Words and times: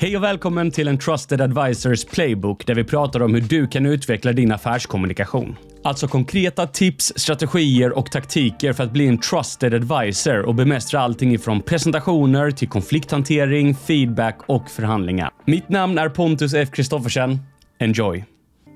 Hej 0.00 0.16
och 0.16 0.22
välkommen 0.22 0.70
till 0.70 0.88
en 0.88 0.98
Trusted 0.98 1.40
Advisors 1.40 2.04
Playbook 2.04 2.66
där 2.66 2.74
vi 2.74 2.84
pratar 2.84 3.22
om 3.22 3.34
hur 3.34 3.40
du 3.40 3.66
kan 3.66 3.86
utveckla 3.86 4.32
din 4.32 4.52
affärskommunikation. 4.52 5.56
Alltså 5.84 6.08
konkreta 6.08 6.66
tips, 6.66 7.12
strategier 7.16 7.98
och 7.98 8.10
taktiker 8.10 8.72
för 8.72 8.84
att 8.84 8.92
bli 8.92 9.06
en 9.06 9.18
trusted 9.18 9.74
advisor 9.74 10.42
och 10.42 10.54
bemästra 10.54 11.00
allting 11.00 11.34
ifrån 11.34 11.62
presentationer 11.62 12.50
till 12.50 12.68
konflikthantering, 12.68 13.74
feedback 13.74 14.38
och 14.46 14.70
förhandlingar. 14.70 15.30
Mitt 15.46 15.68
namn 15.68 15.98
är 15.98 16.08
Pontus 16.08 16.54
F. 16.54 16.68
Kristoffersen. 16.72 17.38
Enjoy! 17.78 18.24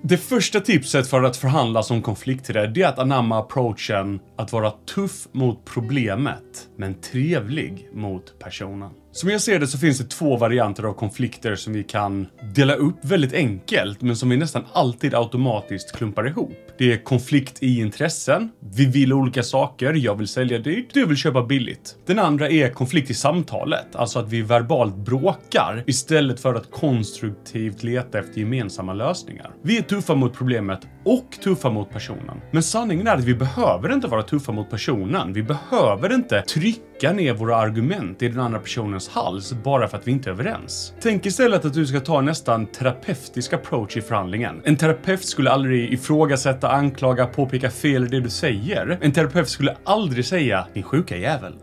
Det 0.05 0.19
första 0.19 0.61
tipset 0.61 1.11
för 1.11 1.23
att 1.23 1.37
förhandla 1.37 1.83
som 1.83 2.03
konflikträdd 2.03 2.79
är 2.79 2.87
att 2.87 2.99
anamma 2.99 3.39
approachen 3.39 4.21
att 4.43 4.53
vara 4.53 4.71
tuff 4.71 5.29
mot 5.33 5.65
problemet, 5.65 6.69
men 6.77 6.95
trevlig 6.95 7.89
mot 7.93 8.39
personen. 8.39 8.91
Som 9.15 9.31
jag 9.31 9.41
ser 9.41 9.59
det 9.59 9.67
så 9.67 9.79
finns 9.79 9.99
det 9.99 10.11
två 10.11 10.37
varianter 10.37 10.83
av 10.83 10.93
konflikter 10.93 11.55
som 11.55 11.73
vi 11.73 11.83
kan 11.83 12.27
dela 12.55 12.75
upp 12.75 13.05
väldigt 13.05 13.33
enkelt, 13.33 14.03
men 14.03 14.17
som 14.17 14.29
vi 14.29 14.37
nästan 14.37 14.65
alltid 14.73 15.15
automatiskt 15.15 15.97
klumpar 15.97 16.29
ihop. 16.29 16.53
Det 16.79 16.93
är 16.93 17.05
konflikt 17.05 17.63
i 17.63 17.81
intressen. 17.81 18.51
Vi 18.77 18.87
vill 18.87 19.13
olika 19.13 19.43
saker. 19.43 19.93
Jag 19.93 20.15
vill 20.15 20.29
sälja 20.29 20.59
dyrt. 20.59 20.95
Du 20.95 21.07
vill 21.07 21.17
köpa 21.17 21.43
billigt. 21.43 21.97
Den 22.07 22.19
andra 22.19 22.49
är 22.49 22.71
konflikt 22.71 23.11
i 23.11 23.15
samtalet, 23.15 23.97
alltså 23.97 24.19
att 24.19 24.29
vi 24.29 24.43
verbalt 24.43 24.97
bråkar 24.97 25.85
istället 25.87 26.41
för 26.41 26.55
att 26.55 26.71
konstruktivt 26.71 27.83
leta 27.83 28.19
efter 28.19 28.39
gemensamma 28.41 28.95
lösningar. 28.95 29.51
Vi 29.63 29.79
är 29.79 29.83
tuffa 29.83 30.15
mot 30.15 30.35
problemet 30.35 30.81
och 31.05 31.39
tuffa 31.43 31.71
mot 31.71 31.91
personen. 31.91 32.41
Men 32.51 32.63
sanningen 32.63 33.07
är 33.07 33.15
att 33.15 33.25
vi 33.25 33.35
behöver 33.35 33.93
inte 33.93 34.07
vara 34.07 34.23
tuffa 34.23 34.53
mot 34.53 34.71
personen. 34.71 35.33
Vi 35.33 35.43
behöver 35.43 36.15
inte 36.15 36.43
trycka 36.43 37.13
ner 37.13 37.35
våra 37.35 37.57
argument 37.57 38.23
i 38.23 38.29
den 38.29 38.41
andra 38.41 38.59
personens 38.59 39.09
hals 39.09 39.53
bara 39.65 39.89
för 39.89 39.99
att 39.99 40.07
vi 40.07 40.11
inte 40.11 40.31
är 40.31 40.33
överens. 40.33 40.95
Tänk 41.01 41.27
istället 41.27 41.65
att 41.65 41.75
du 41.75 41.87
ska 41.87 42.01
ta 42.01 42.21
nästan 42.21 42.67
terapeutisk 42.67 43.53
approach 43.53 43.97
i 43.97 44.01
förhandlingen. 44.01 44.63
En 44.65 44.77
terapeut 44.77 45.25
skulle 45.25 45.51
aldrig 45.51 45.93
ifrågasätta, 45.93 46.71
anklaga, 46.71 47.27
påpeka 47.27 47.71
fel 47.71 48.05
i 48.05 48.09
det 48.09 48.21
du 48.21 48.31
säger. 48.31 48.99
En 49.01 49.13
terapeut 49.13 49.49
skulle 49.49 49.77
aldrig 49.85 50.25
säga 50.25 50.67
“din 50.75 50.83
sjuka 50.83 51.17
jävel”. 51.17 51.55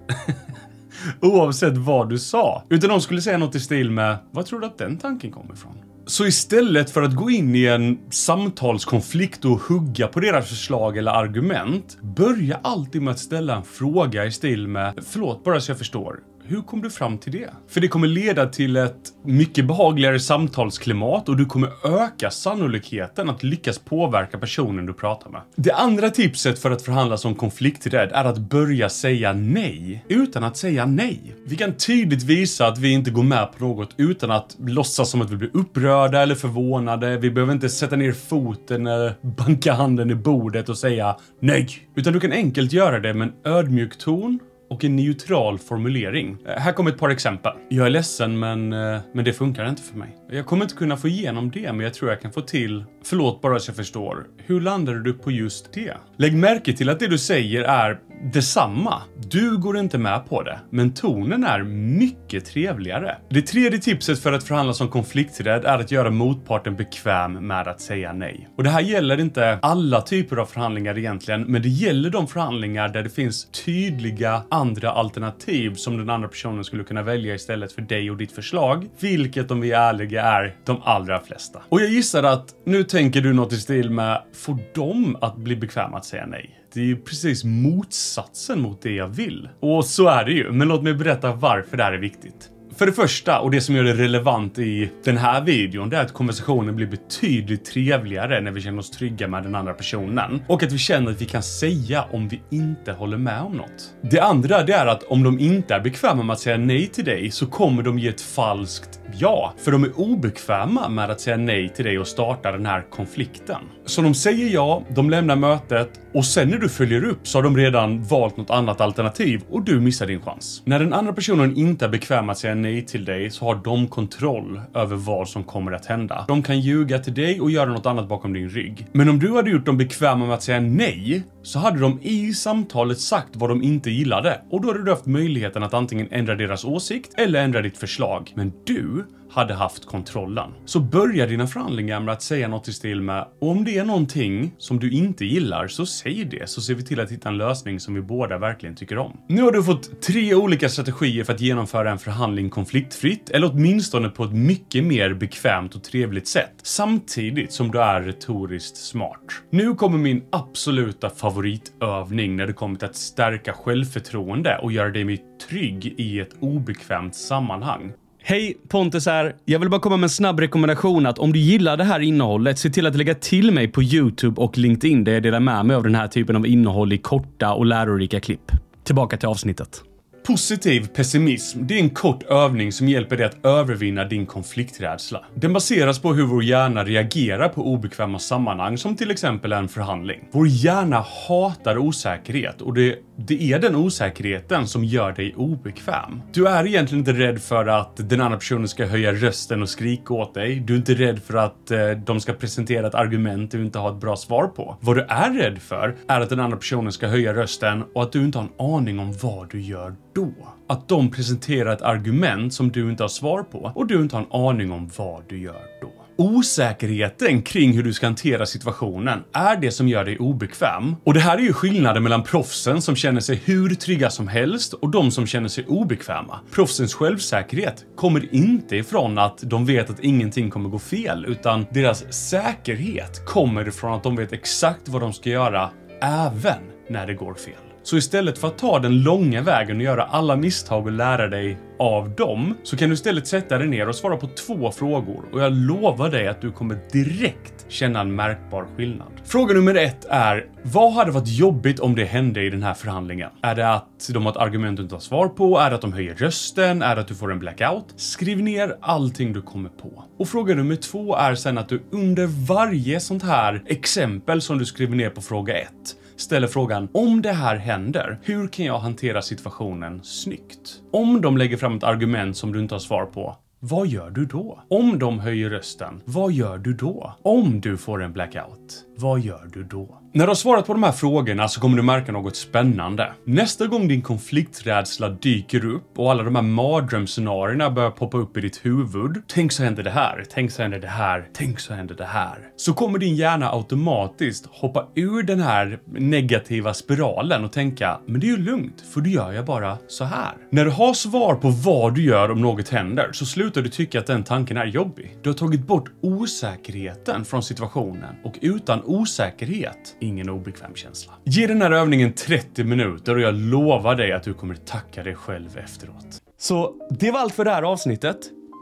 Oavsett 1.22 1.78
vad 1.78 2.10
du 2.10 2.20
sa. 2.20 2.64
Utan 2.70 2.90
de 2.90 3.02
skulle 3.02 3.22
säga 3.22 3.38
något 3.38 3.56
i 3.56 3.60
stil 3.60 3.92
med 3.92 4.18
“Vad 4.32 4.46
tror 4.46 4.60
du 4.60 4.66
att 4.66 4.78
den 4.78 4.98
tanken 4.98 5.32
kommer 5.32 5.54
ifrån?” 5.54 5.89
Så 6.10 6.26
istället 6.26 6.90
för 6.90 7.02
att 7.02 7.16
gå 7.16 7.30
in 7.30 7.56
i 7.56 7.66
en 7.66 8.00
samtalskonflikt 8.10 9.46
och 9.46 9.60
hugga 9.60 10.08
på 10.08 10.20
deras 10.20 10.50
förslag 10.50 10.98
eller 10.98 11.12
argument, 11.12 11.98
börja 12.02 12.60
alltid 12.64 13.02
med 13.02 13.12
att 13.12 13.20
ställa 13.20 13.56
en 13.56 13.64
fråga 13.64 14.26
i 14.26 14.32
stil 14.32 14.68
med 14.68 14.94
“Förlåt, 15.08 15.44
bara 15.44 15.62
så 15.62 15.72
jag 15.72 15.78
förstår. 15.78 16.20
Hur 16.52 16.62
kom 16.62 16.82
du 16.82 16.90
fram 16.90 17.18
till 17.18 17.32
det? 17.32 17.50
För 17.68 17.82
det 17.82 17.88
kommer 17.88 18.08
leda 18.08 18.46
till 18.46 18.76
ett 18.76 19.14
mycket 19.24 19.66
behagligare 19.66 20.20
samtalsklimat 20.20 21.30
och 21.30 21.38
du 21.38 21.46
kommer 21.46 21.70
öka 22.04 22.30
sannolikheten 22.30 23.30
att 23.30 23.44
lyckas 23.44 23.80
påverka 23.80 24.38
personen 24.38 24.86
du 24.86 24.94
pratar 24.94 25.30
med. 25.30 25.42
Det 25.56 25.72
andra 25.72 26.10
tipset 26.10 26.60
för 26.60 26.72
att 26.72 26.82
förhandla 26.82 27.18
som 27.18 27.36
konflikträdd 27.36 28.12
är 28.14 28.26
att 28.26 28.38
börja 28.38 28.90
säga 28.90 29.34
nej 29.34 30.06
utan 30.08 30.44
att 30.44 30.58
säga 30.58 30.86
nej. 30.86 31.36
Vi 31.46 31.56
kan 31.56 31.74
tydligt 31.74 32.24
visa 32.24 32.68
att 32.68 32.78
vi 32.78 32.92
inte 32.92 33.12
går 33.12 33.24
med 33.24 33.48
på 33.58 33.66
något 33.66 33.94
utan 33.98 34.32
att 34.32 34.58
låtsas 34.60 35.10
som 35.10 35.22
att 35.22 35.32
vi 35.32 35.36
blir 35.36 35.52
upprörda 35.54 36.22
eller 36.22 36.36
förvånade. 36.36 37.18
Vi 37.18 37.32
behöver 37.32 37.54
inte 37.54 37.70
sätta 37.70 37.96
ner 37.96 38.12
foten 38.12 38.88
eller 38.88 39.14
banka 39.22 39.74
handen 39.74 40.12
i 40.12 40.16
bordet 40.16 40.70
och 40.70 40.78
säga 40.78 41.16
nej. 41.40 41.70
Utan 41.96 42.14
du 42.14 42.20
kan 42.20 42.32
enkelt 42.32 42.74
göra 42.74 43.00
det 43.00 43.14
med 43.14 43.28
en 43.28 43.54
ödmjuk 43.54 43.98
ton 43.98 44.40
och 44.70 44.84
en 44.84 44.96
neutral 44.96 45.60
formulering. 45.60 46.38
Eh, 46.48 46.54
här 46.54 46.72
kommer 46.74 46.92
ett 46.92 46.98
par 46.98 47.10
exempel. 47.10 47.52
Jag 47.70 47.86
är 47.86 47.90
ledsen, 47.90 48.40
men, 48.40 48.74
eh, 48.74 49.00
men 49.14 49.26
det 49.26 49.34
funkar 49.34 49.70
inte 49.70 49.82
för 49.82 49.98
mig. 49.98 50.18
Jag 50.32 50.46
kommer 50.46 50.66
inte 50.66 50.76
kunna 50.76 50.98
få 50.98 51.08
igenom 51.08 51.52
det, 51.52 51.74
men 51.74 51.80
jag 51.80 51.94
tror 51.94 52.12
jag 52.12 52.22
kan 52.22 52.32
få 52.32 52.42
till... 52.42 52.84
Förlåt 53.04 53.42
bara 53.42 53.60
så 53.60 53.70
jag 53.70 53.76
förstår. 53.76 54.28
Hur 54.38 54.62
landade 54.62 55.04
du 55.04 55.14
på 55.14 55.32
just 55.32 55.74
det? 55.74 55.94
Lägg 56.18 56.36
märke 56.36 56.74
till 56.74 56.90
att 56.90 57.00
det 57.00 57.08
du 57.08 57.18
säger 57.18 57.64
är 57.64 58.00
detsamma. 58.24 59.02
Du 59.30 59.58
går 59.58 59.78
inte 59.78 59.98
med 59.98 60.30
på 60.30 60.44
det, 60.44 60.60
men 60.70 60.94
tonen 60.94 61.44
är 61.44 61.64
mycket 62.00 62.46
trevligare. 62.46 63.18
Det 63.30 63.42
tredje 63.42 63.80
tipset 63.80 64.20
för 64.20 64.34
att 64.34 64.44
förhandla 64.44 64.74
som 64.74 64.88
konflikträdd 64.88 65.66
är 65.66 65.80
att 65.80 65.92
göra 65.92 66.10
motparten 66.10 66.76
bekväm 66.76 67.48
med 67.48 67.68
att 67.68 67.82
säga 67.82 68.14
nej. 68.14 68.50
Och 68.58 68.64
det 68.64 68.70
här 68.70 68.82
gäller 68.82 69.20
inte 69.20 69.60
alla 69.62 70.02
typer 70.02 70.38
av 70.38 70.46
förhandlingar 70.46 70.98
egentligen, 70.98 71.42
men 71.42 71.62
det 71.62 71.70
gäller 71.70 72.10
de 72.10 72.28
förhandlingar 72.28 72.90
där 72.90 73.04
det 73.04 73.10
finns 73.10 73.52
tydliga 73.66 74.42
andra 74.50 74.92
alternativ 74.92 75.74
som 75.74 75.98
den 75.98 76.10
andra 76.10 76.28
personen 76.28 76.64
skulle 76.64 76.84
kunna 76.84 77.04
välja 77.04 77.36
istället 77.36 77.72
för 77.72 77.82
dig 77.82 78.12
och 78.12 78.18
ditt 78.18 78.32
förslag, 78.32 78.88
vilket 79.00 79.52
om 79.52 79.62
vi 79.62 79.72
är 79.72 79.90
ärliga 79.90 80.24
är 80.24 80.56
de 80.66 80.82
allra 80.84 81.20
flesta. 81.20 81.62
Och 81.70 81.82
jag 81.82 81.90
gissar 81.90 82.24
att 82.24 82.56
nu 82.66 82.84
tänker 82.84 83.22
du 83.22 83.34
något 83.34 83.54
i 83.54 83.58
stil 83.58 83.90
med, 83.90 84.22
får 84.34 84.58
de 84.76 85.18
att 85.22 85.38
bli 85.38 85.56
bekväma 85.56 85.98
att 85.98 86.06
säga 86.06 86.26
nej? 86.26 86.59
Det 86.74 86.80
är 86.80 86.86
ju 86.86 86.98
precis 86.98 87.44
motsatsen 87.44 88.62
mot 88.62 88.82
det 88.82 88.92
jag 88.92 89.08
vill. 89.08 89.50
Och 89.60 89.86
så 89.86 90.08
är 90.08 90.26
det 90.26 90.32
ju, 90.32 90.52
men 90.52 90.68
låt 90.68 90.84
mig 90.84 90.94
berätta 90.94 91.34
varför 91.34 91.78
det 91.78 91.84
här 91.84 91.94
är 91.94 91.98
viktigt. 91.98 92.50
För 92.80 92.86
det 92.86 92.92
första, 92.92 93.40
och 93.40 93.52
det 93.52 93.62
som 93.62 93.76
gör 93.76 93.84
det 93.84 93.94
relevant 93.94 94.60
i 94.60 94.92
den 95.04 95.18
här 95.18 95.42
videon, 95.42 95.90
det 95.90 95.98
är 95.98 96.02
att 96.02 96.14
konversationen 96.14 96.76
blir 96.76 96.88
betydligt 96.88 97.66
trevligare 97.66 98.42
när 98.42 98.52
vi 98.52 98.62
känner 98.62 98.80
oss 98.80 98.92
trygga 98.92 99.28
med 99.28 99.44
den 99.44 99.56
andra 99.56 99.74
personen. 99.74 100.42
Och 100.48 100.64
att 100.64 100.72
vi 100.72 100.78
känner 100.78 101.12
att 101.12 101.22
vi 101.22 101.26
kan 101.26 101.44
säga 101.44 102.06
om 102.12 102.28
vi 102.28 102.42
inte 102.50 102.92
håller 102.92 103.18
med 103.18 103.42
om 103.42 103.54
något. 103.54 103.94
Det 104.02 104.20
andra, 104.20 104.64
det 104.64 104.74
är 104.74 104.86
att 104.86 105.04
om 105.04 105.24
de 105.24 105.40
inte 105.40 105.76
är 105.76 105.80
bekväma 105.80 106.24
med 106.24 106.34
att 106.34 106.40
säga 106.40 106.58
nej 106.58 106.88
till 106.88 107.06
dig 107.06 107.32
så 107.32 107.46
kommer 107.46 107.84
de 107.84 108.00
ge 108.00 108.08
ett 108.08 108.22
falskt 108.22 109.00
ja. 109.18 109.54
För 109.58 109.72
de 109.72 109.84
är 109.84 110.00
obekväma 110.00 110.90
med 110.90 111.10
att 111.10 111.22
säga 111.22 111.38
nej 111.38 111.70
till 111.70 111.86
dig 111.86 112.00
och 112.00 112.08
starta 112.08 112.52
den 112.52 112.66
här 112.66 112.86
konflikten. 112.90 113.62
Så 113.86 114.02
de 114.02 114.14
säger 114.14 114.50
ja, 114.50 114.84
de 114.96 115.10
lämnar 115.10 115.36
mötet 115.36 115.90
och 116.14 116.26
sen 116.26 116.50
när 116.50 116.58
du 116.58 116.70
följer 116.70 117.06
upp 117.06 117.28
så 117.28 117.38
har 117.38 117.44
de 117.44 117.58
redan 117.58 118.04
valt 118.04 118.38
något 118.38 118.50
annat 118.50 118.82
alternativ 118.82 119.42
och 119.50 119.64
du 119.64 119.80
missar 119.80 120.08
din 120.08 120.22
chans. 120.22 120.62
När 120.66 120.80
den 120.80 120.94
andra 120.94 121.14
personen 121.14 121.58
inte 121.58 121.86
är 121.86 121.90
bekväm 121.90 122.26
med 122.26 122.32
att 122.32 122.38
säga 122.38 122.56
nej 122.56 122.69
nej 122.70 122.86
till 122.86 123.06
dig 123.06 123.30
så 123.30 123.46
har 123.46 123.56
de 123.56 123.88
kontroll 123.88 124.62
över 124.74 124.96
vad 124.96 125.30
som 125.30 125.44
kommer 125.44 125.72
att 125.72 125.86
hända. 125.86 126.26
De 126.28 126.44
kan 126.44 126.60
ljuga 126.60 127.00
till 127.00 127.14
dig 127.14 127.42
och 127.42 127.52
göra 127.52 127.70
något 127.70 127.86
annat 127.86 128.08
bakom 128.08 128.34
din 128.34 128.50
rygg. 128.50 128.88
Men 128.92 129.10
om 129.10 129.20
du 129.20 129.36
hade 129.36 129.50
gjort 129.50 129.66
dem 129.66 129.78
bekväma 129.78 130.26
med 130.26 130.36
att 130.36 130.44
säga 130.44 130.60
nej 130.60 131.24
så 131.44 131.60
hade 131.60 131.80
de 131.80 132.00
i 132.02 132.34
samtalet 132.34 133.00
sagt 133.00 133.36
vad 133.36 133.50
de 133.50 133.64
inte 133.64 133.90
gillade 133.90 134.42
och 134.50 134.62
då 134.62 134.68
hade 134.68 134.84
du 134.84 134.92
haft 134.92 135.06
möjligheten 135.06 135.64
att 135.64 135.74
antingen 135.74 136.08
ändra 136.12 136.36
deras 136.36 136.66
åsikt 136.66 137.14
eller 137.18 137.44
ändra 137.44 137.62
ditt 137.62 137.78
förslag. 137.78 138.34
Men 138.36 138.54
du 138.66 139.06
hade 139.32 139.54
haft 139.54 139.86
kontrollen. 139.86 140.52
Så 140.66 140.80
börja 140.80 141.26
dina 141.26 141.48
förhandlingar 141.48 142.00
med 142.00 142.14
att 142.14 142.22
säga 142.22 142.48
något 142.48 142.68
i 142.68 142.74
stil 142.74 143.02
med 143.02 143.28
om 143.42 143.66
det 143.66 143.78
är 143.78 143.86
någonting 143.86 144.52
som 144.58 144.80
du 144.80 144.92
inte 144.92 145.26
gillar 145.26 145.68
så 145.68 145.86
säg 145.86 146.26
det 146.26 146.50
så 146.50 146.62
ser 146.62 146.76
vi 146.76 146.84
till 146.84 147.00
att 147.00 147.12
hitta 147.12 147.30
en 147.30 147.38
lösning 147.38 147.80
som 147.80 147.94
vi 147.94 148.02
båda 148.02 148.38
verkligen 148.38 148.76
tycker 148.76 148.98
om. 148.98 149.18
Nu 149.28 149.42
har 149.42 149.52
du 149.52 149.64
fått 149.64 150.02
tre 150.02 150.36
olika 150.36 150.70
strategier 150.70 151.24
för 151.24 151.34
att 151.34 151.42
genomföra 151.42 151.92
en 151.92 152.00
förhandling 152.00 152.50
konfliktfritt 152.50 153.30
eller 153.30 153.52
åtminstone 153.54 154.10
på 154.10 154.24
ett 154.24 154.34
mycket 154.34 154.84
mer 154.84 155.14
bekvämt 155.14 155.76
och 155.76 155.84
trevligt 155.84 156.28
sätt 156.28 156.54
samtidigt 156.64 157.54
som 157.54 157.72
du 157.72 157.82
är 157.82 158.02
retoriskt 158.02 158.78
smart. 158.78 159.22
Nu 159.50 159.76
kommer 159.76 159.98
min 159.98 160.24
absoluta 160.32 161.10
favorit 161.10 161.39
favoritövning 161.40 162.36
när 162.36 162.48
det 162.48 162.54
kommer 162.54 162.76
till 162.76 162.88
att 162.88 162.96
stärka 162.96 163.54
självförtroende 163.54 164.58
och 164.58 164.72
göra 164.72 164.90
dig 164.90 165.04
mer 165.04 165.18
trygg 165.50 165.94
i 165.98 166.20
ett 166.20 166.36
obekvämt 166.40 167.16
sammanhang. 167.16 167.92
Hej, 168.22 168.58
Pontus 168.70 169.06
här. 169.06 169.36
Jag 169.46 169.60
vill 169.60 169.70
bara 169.70 169.82
komma 169.82 169.98
med 169.98 170.04
en 170.04 170.10
snabb 170.10 170.40
rekommendation 170.40 171.06
att 171.06 171.20
om 171.20 171.34
du 171.34 171.40
gillar 171.40 171.78
det 171.78 171.84
här 171.84 172.00
innehållet, 172.00 172.60
se 172.60 172.70
till 172.70 172.86
att 172.86 172.96
lägga 172.96 173.16
till 173.16 173.52
mig 173.52 173.68
på 173.68 173.84
YouTube 173.84 174.42
och 174.42 174.58
LinkedIn 174.58 175.04
där 175.04 175.12
jag 175.12 175.24
delar 175.24 175.40
med 175.40 175.66
mig 175.66 175.76
av 175.76 175.84
den 175.84 175.96
här 175.96 176.08
typen 176.08 176.36
av 176.36 176.48
innehåll 176.48 176.94
i 176.94 176.98
korta 176.98 177.54
och 177.54 177.66
lärorika 177.66 178.20
klipp. 178.20 178.52
Tillbaka 178.84 179.18
till 179.18 179.28
avsnittet. 179.30 179.84
Positiv 180.24 180.88
pessimism, 180.88 181.60
det 181.62 181.74
är 181.74 181.80
en 181.80 181.90
kort 181.90 182.24
övning 182.24 182.72
som 182.72 182.88
hjälper 182.88 183.18
dig 183.18 183.26
att 183.26 183.46
övervinna 183.46 184.06
din 184.06 184.26
konflikträdsla. 184.26 185.26
Den 185.36 185.54
baseras 185.54 186.00
på 186.00 186.14
hur 186.14 186.24
vår 186.24 186.44
hjärna 186.44 186.84
reagerar 186.84 187.50
på 187.50 187.62
obekväma 187.62 188.20
sammanhang 188.20 188.78
som 188.78 188.96
till 188.96 189.12
exempel 189.12 189.52
en 189.52 189.68
förhandling. 189.68 190.28
Vår 190.32 190.48
hjärna 190.48 191.06
hatar 191.28 191.78
osäkerhet 191.78 192.62
och 192.62 192.74
det, 192.74 192.96
det 193.28 193.54
är 193.54 193.60
den 193.60 193.76
osäkerheten 193.76 194.68
som 194.68 194.84
gör 194.84 195.12
dig 195.12 195.34
obekväm. 195.36 196.22
Du 196.32 196.48
är 196.48 196.68
egentligen 196.68 197.00
inte 197.00 197.14
rädd 197.14 197.42
för 197.42 197.68
att 197.68 198.10
den 198.10 198.22
andra 198.22 198.38
personen 198.38 198.68
ska 198.68 198.86
höja 198.86 199.14
rösten 199.14 199.62
och 199.62 199.70
skrika 199.70 200.14
åt 200.14 200.34
dig. 200.34 200.60
Du 200.60 200.74
är 200.74 200.78
inte 200.78 200.94
rädd 200.94 201.20
för 201.20 201.38
att 201.38 201.72
eh, 201.72 201.90
de 201.90 202.20
ska 202.20 202.34
presentera 202.34 202.88
ett 202.88 202.96
argument 202.96 203.52
du 203.52 203.64
inte 203.64 203.80
har 203.80 203.92
ett 203.92 204.02
bra 204.02 204.16
svar 204.16 204.48
på. 204.48 204.78
Vad 204.82 204.96
du 204.96 205.02
är 205.02 205.34
rädd 205.34 205.58
för 205.62 205.96
är 206.08 206.22
att 206.22 206.30
den 206.30 206.40
andra 206.40 206.58
personen 206.58 206.92
ska 206.92 207.08
höja 207.08 207.34
rösten 207.34 207.84
och 207.94 208.04
att 208.04 208.12
du 208.12 208.24
inte 208.24 208.38
har 208.38 208.46
en 208.46 208.74
aning 208.76 209.00
om 209.00 209.14
vad 209.22 209.52
du 209.52 209.62
gör 209.62 209.96
då. 210.16 210.32
Att 210.68 210.88
de 210.88 211.12
presenterar 211.12 211.74
ett 211.74 211.82
argument 211.82 212.54
som 212.54 212.72
du 212.72 212.90
inte 212.90 213.04
har 213.04 213.08
svar 213.08 213.44
på 213.44 213.72
och 213.76 213.88
du 213.88 213.96
inte 213.96 214.16
har 214.16 214.24
en 214.24 214.32
aning 214.32 214.72
om 214.72 214.90
vad 214.98 215.24
du 215.30 215.40
gör 215.40 215.79
osäkerheten 216.20 217.42
kring 217.42 217.74
hur 217.74 217.84
du 217.84 217.94
ska 217.94 218.06
hantera 218.06 218.46
situationen 218.46 219.24
är 219.34 219.58
det 219.58 219.72
som 219.72 219.88
gör 219.88 220.06
dig 220.06 220.18
obekväm. 220.18 220.96
Och 221.04 221.14
det 221.14 221.20
här 221.20 221.38
är 221.38 221.42
ju 221.42 221.54
skillnaden 221.54 222.04
mellan 222.04 222.24
proffsen 222.24 222.82
som 222.82 222.96
känner 222.96 223.22
sig 223.22 223.42
hur 223.46 223.76
trygga 223.76 224.10
som 224.10 224.28
helst 224.28 224.74
och 224.74 224.90
de 224.90 225.12
som 225.12 225.28
känner 225.28 225.50
sig 225.50 225.66
obekväma. 225.68 226.40
Proffsens 226.52 226.94
självsäkerhet 226.94 227.86
kommer 227.96 228.36
inte 228.36 228.76
ifrån 228.76 229.18
att 229.18 229.40
de 229.42 229.66
vet 229.66 229.90
att 229.90 230.00
ingenting 230.00 230.50
kommer 230.50 230.70
gå 230.70 230.80
fel, 230.80 231.26
utan 231.26 231.66
deras 231.72 232.14
säkerhet 232.14 233.26
kommer 233.26 233.68
ifrån 233.68 233.94
att 233.94 234.04
de 234.04 234.16
vet 234.16 234.34
exakt 234.34 234.88
vad 234.88 235.02
de 235.02 235.14
ska 235.14 235.30
göra 235.30 235.70
även 236.02 236.60
när 236.90 237.08
det 237.08 237.14
går 237.14 237.34
fel. 237.34 237.69
Så 237.90 237.98
istället 237.98 238.38
för 238.38 238.48
att 238.48 238.58
ta 238.58 238.80
den 238.80 239.04
långa 239.04 239.42
vägen 239.42 239.78
och 239.78 239.84
göra 239.84 240.04
alla 240.04 240.36
misstag 240.36 240.86
och 240.86 240.92
lära 240.92 241.28
dig 241.28 241.58
av 241.80 242.10
dem, 242.16 242.58
så 242.64 242.78
kan 242.78 242.90
du 242.90 242.94
istället 242.94 243.28
sätta 243.28 243.58
dig 243.58 243.68
ner 243.68 243.90
och 243.90 243.96
svara 243.96 244.18
på 244.18 244.28
två 244.28 244.72
frågor 244.72 245.24
och 245.32 245.42
jag 245.42 245.54
lovar 245.54 246.10
dig 246.10 246.28
att 246.28 246.42
du 246.42 246.52
kommer 246.52 246.78
direkt 246.92 247.66
känna 247.68 248.02
en 248.02 248.16
märkbar 248.16 248.68
skillnad. 248.78 249.08
Fråga 249.24 249.54
nummer 249.54 249.76
ett 249.76 250.06
är, 250.10 250.46
vad 250.64 250.94
hade 250.94 251.12
varit 251.12 251.28
jobbigt 251.28 251.80
om 251.80 251.96
det 251.96 252.06
hände 252.06 252.44
i 252.44 252.50
den 252.50 252.64
här 252.64 252.74
förhandlingen? 252.74 253.30
Är 253.42 253.56
det 253.56 253.74
att 253.74 254.10
de 254.14 254.26
har 254.26 254.32
ett 254.32 254.38
argument 254.38 254.78
du 254.78 254.84
inte 254.84 254.96
har 254.96 255.00
svar 255.00 255.28
på? 255.28 255.60
Är 255.60 255.70
det 255.70 255.76
att 255.76 255.82
de 255.82 255.94
höjer 255.94 256.16
rösten? 256.16 256.82
Är 256.82 256.96
det 256.96 257.02
att 257.02 257.08
du 257.08 257.16
får 257.16 257.32
en 257.32 257.40
blackout? 257.40 257.86
Skriv 257.96 258.42
ner 258.42 258.78
allting 258.82 259.34
du 259.34 259.42
kommer 259.42 259.70
på. 259.70 260.04
Och 260.20 260.28
fråga 260.28 260.56
nummer 260.56 260.76
två 260.76 261.16
är 261.16 261.36
sen 261.36 261.58
att 261.58 261.70
du 261.70 261.82
under 261.92 262.28
varje 262.48 263.00
sånt 263.00 263.24
här 263.24 263.64
exempel 263.66 264.42
som 264.42 264.58
du 264.58 264.66
skriver 264.66 264.96
ner 264.96 265.10
på 265.10 265.22
fråga 265.22 265.58
ett 265.58 265.96
ställer 266.22 266.48
frågan 266.48 266.88
om 266.94 267.22
det 267.22 267.32
här 267.32 267.56
händer, 267.56 268.20
hur 268.24 268.48
kan 268.48 268.66
jag 268.66 268.80
hantera 268.80 269.22
situationen 269.22 270.04
snyggt? 270.04 270.82
Om 270.92 271.22
de 271.22 271.38
lägger 271.38 271.58
fram 271.58 271.78
ett 271.78 271.84
argument 271.84 272.38
som 272.38 272.54
du 272.54 272.60
inte 272.60 272.76
har 272.76 272.80
svar 272.80 273.06
på, 273.06 273.38
vad 273.62 273.88
gör 273.88 274.10
du 274.10 274.26
då? 274.26 274.64
Om 274.70 275.00
de 275.00 275.20
höjer 275.20 275.50
rösten, 275.50 276.02
vad 276.06 276.32
gör 276.32 276.58
du 276.58 276.74
då? 276.74 277.16
Om 277.24 277.62
du 277.62 277.78
får 277.78 278.04
en 278.04 278.14
blackout, 278.14 278.86
vad 278.98 279.20
gör 279.20 279.50
du 279.54 279.64
då? 279.64 280.00
När 280.14 280.26
du 280.26 280.30
har 280.30 280.36
svarat 280.36 280.68
på 280.68 280.74
de 280.74 280.84
här 280.84 280.92
frågorna 280.92 281.48
så 281.48 281.62
kommer 281.62 281.78
du 281.78 281.84
märka 281.84 282.12
något 282.12 282.36
spännande. 282.36 283.12
Nästa 283.26 283.68
gång 283.68 283.88
din 283.88 284.02
konflikträdsla 284.02 285.10
dyker 285.10 285.66
upp 285.66 286.00
och 286.00 286.12
alla 286.12 286.24
de 286.24 286.36
här 286.36 286.42
mardrömsscenarierna 286.42 287.70
börjar 287.70 287.92
poppa 287.92 288.18
upp 288.18 288.38
i 288.38 288.42
ditt 288.42 288.66
huvud. 288.66 289.24
Tänk 289.28 289.52
så 289.52 289.64
händer 289.64 289.84
det 289.84 289.90
här, 289.90 290.26
tänk 290.30 290.52
så 290.52 290.62
händer 290.62 290.80
det 290.80 290.88
här, 290.88 291.28
tänk 291.34 291.60
så 291.60 291.74
händer 291.74 291.96
det 291.96 292.06
här. 292.06 292.38
Så 292.56 292.74
kommer 292.74 293.00
din 293.00 293.16
hjärna 293.16 293.52
automatiskt 293.52 294.46
hoppa 294.52 294.88
ur 294.96 295.24
den 295.24 295.40
här 295.40 295.80
negativa 295.86 296.74
spiralen 296.74 297.46
och 297.46 297.52
tänka, 297.52 298.00
men 298.06 298.22
det 298.22 298.28
är 298.28 298.32
ju 298.32 298.38
lugnt, 298.38 298.84
för 298.94 299.02
då 299.02 299.10
gör 299.10 299.32
jag 299.32 299.46
bara 299.46 299.78
så 299.88 300.04
här. 300.04 300.34
När 300.50 300.66
du 300.66 300.72
har 300.72 300.94
svar 300.94 301.36
på 301.36 301.50
vad 301.50 301.96
du 301.96 302.04
gör 302.04 302.32
om 302.32 302.42
något 302.42 302.70
händer 302.70 303.10
så 303.12 303.26
slutar 303.50 303.62
du 303.62 303.70
tycka 303.70 304.00
att 304.00 304.06
den 304.06 304.24
tanken 304.24 304.58
är 304.58 304.66
jobbig. 304.66 305.18
Du 305.22 305.30
har 305.30 305.34
tagit 305.34 305.68
bort 305.68 305.92
osäkerheten 306.02 307.26
från 307.26 307.44
situationen 307.44 308.16
och 308.24 308.38
utan 308.42 308.84
osäkerhet 308.84 309.96
ingen 310.00 310.30
obekväm 310.30 310.76
känsla. 310.76 311.14
Ge 311.24 311.48
den 311.48 311.62
här 311.62 311.72
övningen 311.72 312.14
30 312.14 312.64
minuter 312.64 313.16
och 313.16 313.22
jag 313.22 313.34
lovar 313.34 313.96
dig 313.96 314.12
att 314.12 314.24
du 314.24 314.34
kommer 314.34 314.56
tacka 314.56 315.04
dig 315.04 315.16
själv 315.16 315.58
efteråt. 315.58 316.22
Så 316.38 316.76
det 317.00 317.12
var 317.12 317.20
allt 317.20 317.34
för 317.34 317.46
det 317.46 317.52
här 317.52 317.64
avsnittet. 317.64 318.18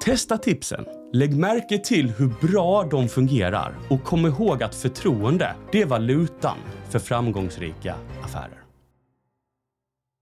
Testa 0.05 0.37
tipsen. 0.37 0.85
Lägg 1.13 1.37
märke 1.37 1.77
till 1.77 2.09
hur 2.09 2.47
bra 2.47 2.83
de 2.91 3.09
fungerar 3.09 3.73
och 3.89 4.03
kom 4.03 4.25
ihåg 4.25 4.63
att 4.63 4.75
förtroende, 4.75 5.55
det 5.71 5.81
är 5.81 5.85
valutan 5.85 6.57
för 6.89 6.99
framgångsrika 6.99 7.95
affärer. 8.23 8.66